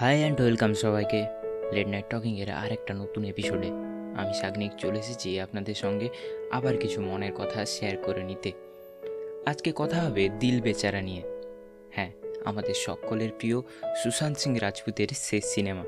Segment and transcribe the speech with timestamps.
[0.00, 1.26] High and welcome সবাইকে।
[1.72, 3.66] Late night talking টকিংয়ের আরেকটা নতুন এপিসোডে
[4.16, 6.08] আমি সাগনিক চলে এসেছি আপনাদের সঙ্গে
[6.50, 8.52] আবার কিছু মনের কথা শেয়ার করে নিতে।
[9.46, 11.22] আজকে কথা হবে দিল বেচারা নিয়ে।
[11.90, 12.10] হ্যাঁ
[12.44, 13.60] আমাদের সকলের প্রিয়
[14.02, 15.84] সুশান্ত সিং রাজপুতের শেষ সিনেমা।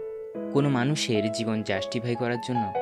[0.53, 2.73] কোনো মানুষের জীবন জাস্টিফাই করার জন্য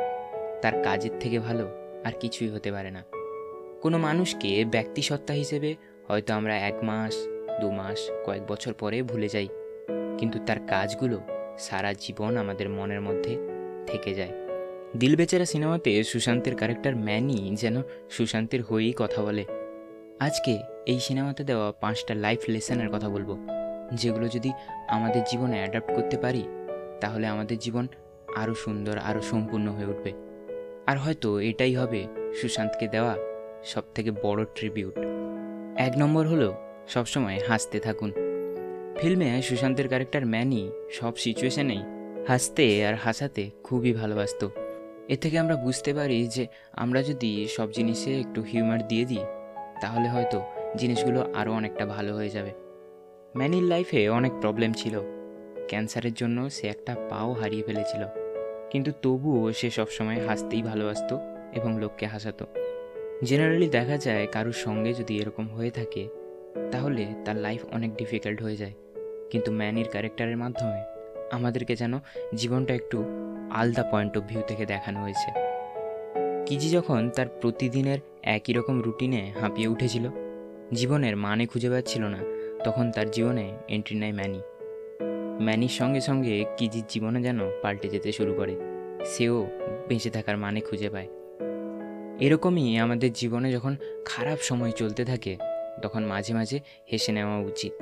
[0.63, 1.69] তার কাজের থেকে ভালো
[2.05, 3.05] আর কিছুই হতে পারে না।
[3.83, 5.77] কোনো মানুষকে ব্যক্তিসত্তা হিসেবে
[6.09, 7.15] হয়তো আমরা এক মাস,
[7.61, 9.49] দু মাস, কয়েক বছর পরে ভুলে যাই।
[10.19, 11.21] কিন্তু তার কাজগুলো
[11.59, 13.37] সারা জীবন আমাদের মনের মধ্যে
[13.87, 14.31] থেকে যায়।
[14.97, 19.45] দিল বেচারা সিনেমাতে সুশান্তের ক্যারেক্টার ম্যানি যেন সুশান্তের হয়েই কথা বলে।
[20.21, 23.39] আজকে এই সিনেমাতে দেওয়া পাঁচটা লাইফ লেসনের কথা বলব,
[23.95, 24.53] যেগুলো যদি
[24.89, 26.49] আমাদের জীবনে অ্যাডাপ্ট করতে পারি,
[27.01, 27.89] তাহলে আমাদের জীবন
[28.37, 30.13] আরও সুন্দর আরও সম্পূর্ণ হয়ে উঠবে।
[30.87, 32.07] আর হয়তো এটাই হবে
[32.41, 33.17] সুশান্তকে দেওয়া
[33.65, 34.99] সবথেকে বড় ট্রিবিউট।
[35.77, 36.55] এক নম্বর হলো
[36.89, 38.28] সবসময় হাসতে থাকুন।
[38.99, 41.79] ফিল্মে সুশান্তের ক্যারেক্টার ম্যানি সব সিচুয়েশনেই
[42.29, 44.49] হাসতে আর হাসাতে খুবই ভালোবাসত।
[45.09, 49.19] এ থেকে আমরা বুঝতে পারি যে আমরা যদি সব জিনিসে একটু হিউমার দিয়ে দিই,
[49.81, 50.43] তাহলে হয়তো
[50.77, 52.51] জিনিসগুলো আরও অনেকটা ভালো হয়ে যাবে।
[53.37, 55.01] ম্যানির লাইফে অনেক প্রবলেম ছিল।
[55.69, 58.03] ক্যান্সারের জন্য সে একটা পাও হারিয়ে ফেলেছিল।
[58.71, 61.19] কিন্তু তবুও সে সবসময় হাসতেই ভালোবাসতো
[61.55, 62.47] এবং লোককে হাসাতো।
[63.25, 66.09] জেনারেলি দেখা যায় কারোর সঙ্গে যদি এরকম হয়ে থাকে,
[66.73, 68.73] তাহলে তার লাইফ অনেক ডিফিকাল্ট হয়ে যায়।
[69.31, 70.81] কিন্তু ম্যানির ক্যারেক্টারের মাধ্যমে
[71.33, 71.99] আমাদেরকে যেন
[72.35, 73.05] জীবনটা একটু
[73.51, 75.31] আলাদা পয়েন্ট অফ ভিউ থেকে দেখানো হয়েছে।
[76.47, 80.09] কিজি যখন তার প্রতিদিনের একই রকম রুটিনে হাঁপিয়ে উঠেছিল,
[80.73, 82.19] জীবনের মানে খুঁজে পাচ্ছিল না,
[82.65, 84.41] তখন তার জীবনে এন্ট্রি নেয় ম্যানি।
[85.45, 88.57] ম্যানির সঙ্গে সঙ্গে কিজির জীবনে যেন পাল্টে যেতে শুরু করে,
[89.05, 89.47] সেও
[89.89, 91.09] বেঁচে থাকার মানে খুঁজে পায়।
[92.21, 95.37] এরকমই আমাদের জীবনে যখন খারাপ সময় চলতে থাকে,
[95.83, 96.61] তখন মাঝে মাঝে
[96.93, 97.73] হেসে নেওয়া উচিত।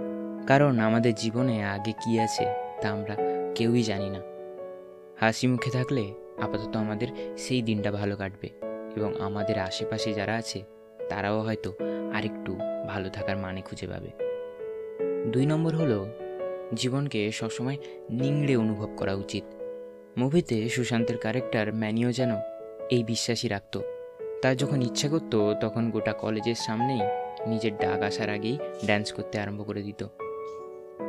[0.47, 2.45] কারণ আমাদের জীবনে আগে কি আছে
[2.83, 3.17] তা আমরা
[3.55, 4.21] কেউই জানি না।
[5.21, 8.49] হাসি মুখে থাকলে আপাতত আমাদের সেই দিনটা ভালো কাটবে
[8.97, 10.63] এবং আমাদের আশেপাশে যারা আছে,
[11.09, 11.75] তারাও হয়তো
[12.15, 14.11] আরেকটু ভালো থাকার মানে খুঁজে পাবে।
[15.33, 16.07] দুই নম্বর হলো,
[16.75, 17.77] জীবনকে সবসময়
[18.11, 19.45] নিংড়ে অনুভব করা উচিত।
[20.19, 22.31] মুভিতে সুশান্তের ক্যারেক্টার ম্যানিও যেন
[22.91, 23.81] এই বিশ্বাসই রাখত।
[24.43, 27.01] তার যখন ইচ্ছা করতো, তখন গোটা কলেজের সামনেই
[27.47, 30.07] নিজের ডাক আসার আগেই ড্যান্স করতে আরম্ভ করে দিত।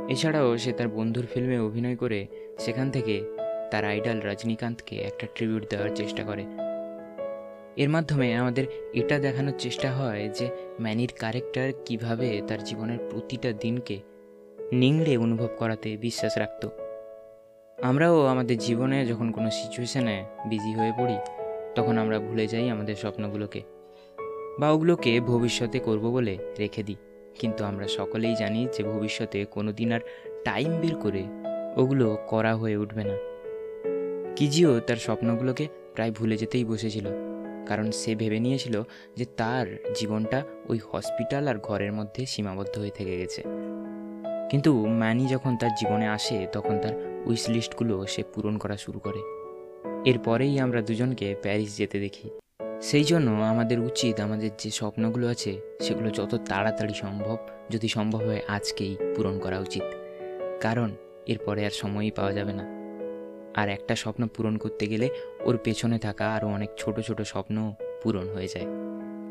[0.09, 2.27] এছাড়াও সে তার বন্ধুর ফিল্মে অভিনয় করে
[2.59, 3.21] সেখান থেকে
[3.71, 6.45] তার আইডল রজনীকান্তকে একটা ট্রিবিউট দেওয়ার চেষ্টা করে।
[7.83, 10.49] এর মাধ্যমে আমাদের এটা দেখানোর চেষ্টা হয় যে
[10.81, 13.99] ম্যানির ক্যারেক্টার কীভাবে তার জীবনের প্রতিটা দিনকে
[14.71, 16.69] নিংড়ে অনুভব করাতে বিশ্বাস রাখত।
[17.83, 21.17] আমরাও আমাদের জীবনে যখন কোনো সিচুয়েশানে বিজি হয়ে পড়ি,
[21.75, 23.61] তখন আমরা ভুলে যাই আমাদের স্বপ্নগুলোকে
[24.59, 26.95] বা ওগুলোকে ভবিষ্যতে করব বলে রেখে দিই।
[27.39, 29.99] কিন্তু আমরা সকলেই জানি যে ভবিষ্যতে কোনো দিন আর
[30.45, 31.23] টাইম বের করে
[31.75, 33.15] ওগুলো করা হয়ে উঠবে না।
[34.35, 37.07] কিজিও তার স্বপ্নগুলোকে প্রায় ভুলে যেতেই বসেছিল,
[37.67, 38.75] কারণ সে ভেবে নিয়েছিল
[39.15, 43.41] যে তার জীবনটা ওই হসপিটাল আর ঘরের মধ্যে সীমাবদ্ধ হয়ে থেকে গেছে।
[44.49, 49.21] কিন্তু ম্যানি যখন তার জীবনে আসে, তখন তার উইশ লিস্টগুলো সে পূরণ করা শুরু করে।
[50.05, 52.29] এরপরেই আমরা দুজনকে প্যারিস যেতে দেখি।
[52.81, 57.37] সেই জন্য আমাদের উচিত, আমাদের যে স্বপ্নগুলো আছে, সেগুলো যত তাড়াতাড়ি সম্ভব,
[57.69, 59.83] যদি সম্ভব হয় আজকেই পূরণ করা উচিত।
[60.61, 60.91] কারণ,
[61.27, 62.63] এরপরে আর সময়ই পাওয়া যাবে না।
[63.61, 65.09] আর একটা স্বপ্ন পূরণ করতে গেলে
[65.45, 67.73] ওর পেছনে থাকা আরও অনেক ছোট ছোট স্বপ্ন
[68.03, 68.65] পূরণ হয়ে যায়।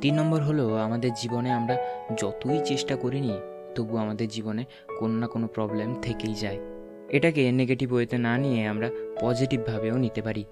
[0.00, 1.76] তিন নম্বর হলো, আমাদের জীবনে আমরা
[2.18, 3.38] যতই চেষ্টা করিনি
[3.74, 4.64] তবু আমাদের জীবনে
[4.98, 6.58] কোনো না কোনো প্রবলেম থেকেই যায়।
[7.08, 8.90] এটাকে নেগেটিভ ওয়েতে না নিয়ে আমরা
[9.20, 10.44] পজিটিভভাবেও নিতে পারি।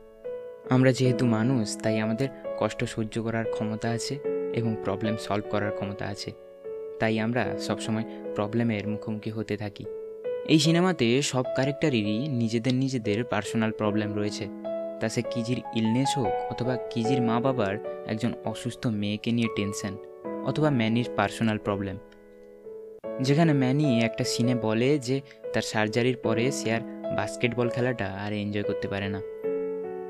[0.71, 2.29] আমরা যেহেতু মানুষ, তাই আমাদের
[2.59, 4.19] কষ্ট সহ্য করার ক্ষমতা আছে
[4.55, 6.33] এবং প্রবলেম সলভ করার ক্ষমতা আছে।
[7.01, 8.05] তাই আমরা সবসময়
[8.35, 9.85] প্রবলেমের মুখোমুখি হতে থাকি।
[10.49, 14.49] এই সিনেমাতে সব ক্যারেক্টারেরই নিজেদের নিজেদের পার্সোনাল প্রবলেম রয়েছে।
[15.01, 19.97] তা সে কিজির ইলনেস হোক অথবা কিজির মা বাবার একজন অসুস্থ মেয়েকে নিয়ে টেনশন
[20.47, 21.97] অথবা ম্যানির পার্সোনাল প্রবলেম
[23.23, 25.21] যেখানে ম্যানি একটা সিনে বলে যে,
[25.53, 26.81] তার সার্জারির পরে সে আর
[27.17, 29.21] বাস্কেটবল খেলাটা আর এনজয় করতে পারে না।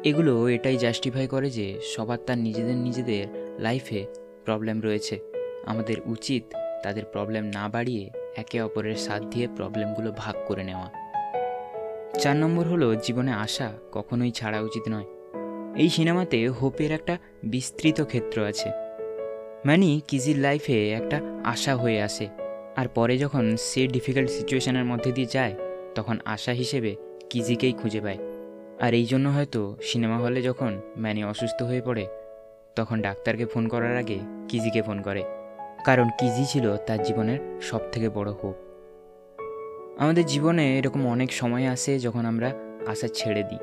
[0.05, 3.27] এগুলো এটাই জাস্টিফাই করে যে সবার তার নিজেদের নিজেদের
[3.59, 4.07] লাইফে
[4.45, 5.19] প্রবলেম রয়েছে।
[5.67, 6.43] আমাদের উচিত
[6.83, 10.91] তাদের প্রবলেম না বাড়িয়ে একে অপরের সাথ দিয়ে প্রবলেমগুলো ভাগ করে নেওয়া।
[12.19, 15.05] চার নম্বর হলো জীবনে আশা কখনোই ছাড়া উচিত নয়।
[15.77, 18.71] এই সিনেমাতে হোপের একটা বিস্তৃত ক্ষেত্র আছে।
[19.67, 22.29] মানে কিজির লাইফে একটা আশা হয়ে আসে।
[22.77, 25.55] আর পরে যখন সে ডিফিকাল্ট সিচুয়েশনের মধ্যে দিয়ে যায়,
[25.95, 26.97] তখন আশা হিসেবে
[27.31, 28.19] কিজিকেই খুঁজে পায়।
[28.81, 32.07] আর এই জন্য হয়তো সিনেমা হলে যখন ম্যানি অসুস্থ হয়ে পড়ে,
[32.77, 34.19] তখন ডাক্তারকে ফোন করার আগে
[34.49, 35.23] কিজিকে ফোন করে।
[35.85, 38.55] কারণ কিজি ছিল তার জীবনের সব থেকে বড় হোপ।
[39.99, 42.53] আমাদের জীবনে এরকম অনেক সময় আসে যখন আমরা
[42.87, 43.59] আশা ছেড়ে দিই।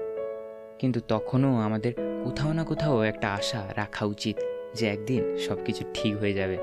[0.79, 1.93] কিন্তু তখনও আমাদের
[2.23, 4.35] কোথাও না কোথাও একটা আশা রাখা উচিত
[4.75, 6.57] যে একদিন সব কিছু ঠিক হয়ে যাবে,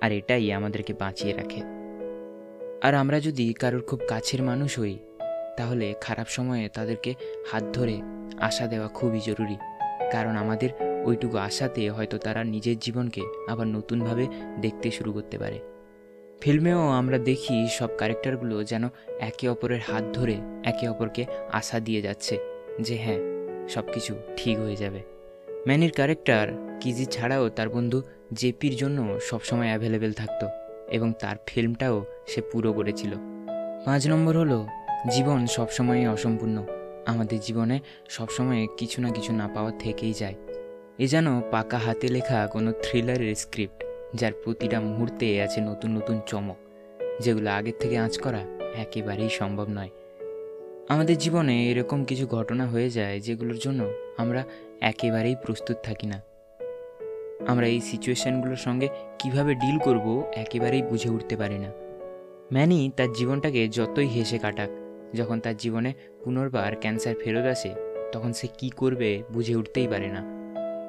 [0.00, 1.60] আর এটাই আমাদেরকে বাঁচিয়ে রাখে।
[2.82, 4.98] আর আমরা যদি কারোর খুব কাছের মানুষ হই
[5.56, 7.14] তাহলে খারাপ সময়ে তাদেরকে
[7.52, 8.00] হাত ধরে
[8.40, 9.56] আশা দেওয়া খুবই জরুরি।
[10.12, 10.68] কারণ আমাদের
[11.04, 14.26] ওইটুকু আশাতে হয়তো তারা নিজের জীবনকে আবার নতুনভাবে
[14.60, 15.60] দেখতে শুরু করতে পারে।
[16.40, 18.88] ফিল্মেও আমরা দেখি সব ক্যারেক্টারগুলো যেন
[19.20, 22.38] একে অপরের হাত ধরে একে অপরকে আশা দিয়ে যাচ্ছে
[22.80, 23.18] যে হ্যাঁ
[23.68, 25.00] সব কিছু ঠিক হয়ে যাবে।
[25.66, 26.48] ম্যানির ক্যারেক্টার
[26.80, 28.02] কিজি ছাড়াও তার বন্ধু
[28.32, 30.48] জেপির জন্য সবসময় অ্যাভেলেবেল থাকতো
[30.90, 33.14] এবং তার ফিল্মটাও সে পুরো করেছিল।
[33.84, 34.66] পাঁচ নম্বর হলো
[35.10, 36.64] জীবন সবসময়ই অসম্পূর্ণ।
[37.06, 40.34] আমাদের জীবনে সবসময় কিছু না কিছু না পাওয়া থেকেই যায়।
[40.98, 43.84] এ যেন পাকা হাতে লেখা কোনো থ্রিলারের স্ক্রিপ্ট
[44.14, 46.56] যার প্রতিটা মুহূর্তে আছে নতুন নতুন চমক,
[47.20, 48.38] যেগুলো আগের থেকে আঁচ করা
[48.74, 49.88] একেবারেই সম্ভব নয়।
[50.88, 54.44] আমাদের জীবনে এরকম কিছু ঘটনা হয়ে যায় যেগুলোর জন্য আমরা
[54.80, 56.22] একেবারেই প্রস্তুত থাকি না।
[57.46, 61.70] আমরা এই সিচুয়েশনগুলোর সঙ্গে কীভাবে ডিল করব একেবারেই বুঝে উঠতে পারি না।
[62.52, 64.83] ম্যানি তার জীবনটাকে যতই হেসে কাটাক
[65.14, 65.92] যখন তার জীবনে
[66.24, 67.74] পুনর্বার ক্যান্সার ফেরত আসে,
[68.12, 70.34] তখন সে কি করবে বুঝে উঠতেই পারে না।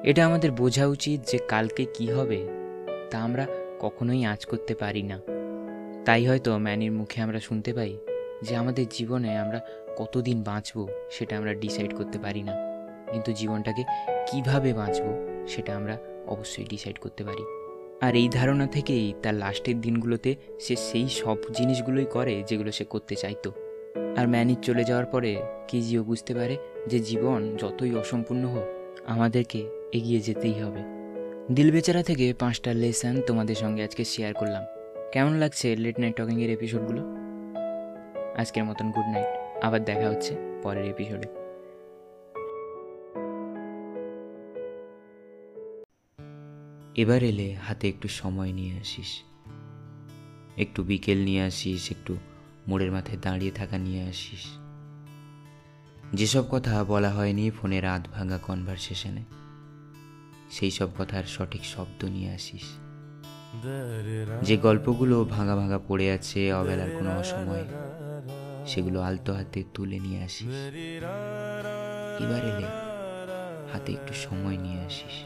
[0.04, 2.48] এটা আমাদের বোঝা উচিত যে কালকে কি হবে,
[3.10, 3.46] তা আমরা
[3.80, 5.20] কখনোই আঁচ করতে পারি না।
[6.04, 7.98] তাই হয়তো ম্যানির মুখে আমরা শুনতে পাই
[8.42, 9.60] যে আমাদের জীবনে আমরা
[9.96, 12.54] কতদিন বাঁচবো সেটা আমরা ডিসাইড করতে পারি না।
[13.12, 13.84] কিন্তু জীবনটাকে
[14.32, 17.44] কীভাবে বাঁচবো সেটা আমরা অবশ্যই ডিসাইড করতে পারি।
[18.00, 23.14] আর এই ধারণা থেকেই তার লাস্টের দিনগুলোতে সে সেই সব জিনিসগুলোই করে যেগুলো সে করতে
[23.14, 23.65] চাইতো।
[24.16, 26.56] আর ম্যানির চলে যাওয়ার পরে কিজিও বুঝতে পারে
[26.86, 30.80] যে জীবন যতই অসম্পূর্ণ হোক, আমাদেরকে এগিয়ে যেতেই হবে।
[31.54, 34.64] দিল বেচারা থেকে পাঁচটা লেসন তোমাদের সঙ্গে আজকে শেয়ার করলাম।
[35.12, 37.02] কেমন লাগছে লেট নাইট টকিংয়ের এপিসোডগুলো?
[38.36, 41.28] আজকের মতন গুড নাইট। আবার দেখা হচ্ছে পরের এপিসোডে।
[46.96, 49.22] এবার এলে হাতে একটু সময় নিয়ে আসিস।
[50.58, 52.16] একটু বিকেল নিয়ে আসিস, একটু
[52.68, 54.58] মোড়ের মাথায় দাঁড়িয়ে থাকা নিয়ে আসিস।
[56.14, 59.24] যেসব কথা বলা হয়নি ফোনের আধ ভাঙা কনভারসেশনে
[60.50, 62.62] সেই সব কথার সঠিক শব্দ নিয়ে আসিস।
[64.42, 67.64] যে গল্পগুলো ভাঙা ভাঙা পড়ে আছে, অবেলার কোনো অসময়ে,
[68.66, 70.54] সেগুলো আলতো হাতে তুলে নিয়ে আসিস।
[72.22, 72.66] এবার এলে
[73.72, 75.16] হাতে একটু সময় নিয়ে আসিস।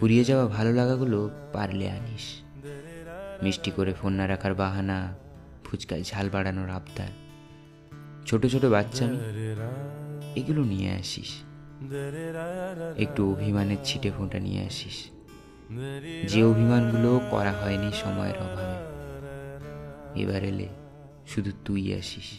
[0.00, 2.45] ফুরিয়ে যাওয়া ভালো লাগাগুলো পারলে আনিস।
[3.42, 5.14] মিষ্টি করে ফোন না রাখার বাহানা,
[5.64, 7.08] ফুচকায় ঝাল বাড়ানোর আবদার
[8.26, 9.16] ছোট ছোট বাচ্চামি
[10.36, 11.42] এগুলো নিয়ে আসিস।
[12.96, 15.10] একটু অভিমানের ছিটে ফোঁটা নিয়ে আসিস।
[16.28, 18.96] যে অভিমানগুলো করা হয়নি সময়ের অভাবে।
[20.22, 20.68] এবার এলে
[21.26, 22.38] শুধু তুই আসিস।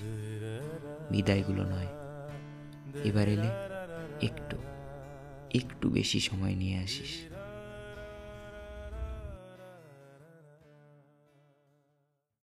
[1.12, 1.88] বিদায়গুলো নয়।
[3.04, 3.50] এবার এলে
[4.22, 4.58] একটু
[5.56, 7.37] একটু বেশি সময় নিয়ে আসিস।